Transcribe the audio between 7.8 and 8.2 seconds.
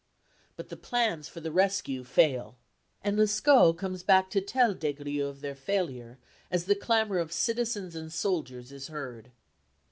and